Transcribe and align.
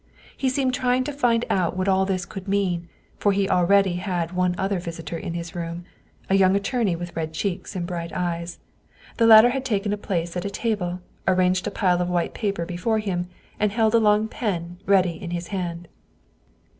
He 0.35 0.49
seemed 0.49 0.73
trying 0.73 1.03
to 1.03 1.13
find 1.13 1.45
out 1.47 1.77
what 1.77 1.87
all 1.87 2.07
this 2.07 2.25
could 2.25 2.47
mean, 2.47 2.89
for 3.19 3.31
he 3.33 3.47
already 3.47 3.97
had 3.97 4.31
one 4.31 4.55
other 4.57 4.79
visitor 4.79 5.15
in 5.15 5.35
his 5.35 5.53
room, 5.53 5.83
a 6.27 6.33
young 6.33 6.55
attorney 6.55 6.95
with 6.95 7.15
red 7.15 7.33
cheeks 7.35 7.75
and 7.75 7.85
bright 7.85 8.11
eyes. 8.11 8.57
The 9.17 9.27
latter 9.27 9.51
had 9.51 9.63
taken 9.63 9.93
a 9.93 9.97
place 9.97 10.29
126 10.33 10.79
Wilhelm 10.79 10.89
Hauff 10.97 11.01
at 11.03 11.09
a 11.13 11.29
table, 11.29 11.37
arranged 11.39 11.67
a 11.67 11.69
pile 11.69 12.01
of 12.01 12.09
white 12.09 12.33
paper 12.33 12.65
before 12.65 12.97
him, 12.97 13.27
and 13.59 13.71
held 13.73 13.93
a 13.93 13.99
long 13.99 14.27
pen 14.27 14.79
ready 14.87 15.21
in 15.21 15.29
his 15.29 15.49
hand. 15.49 15.87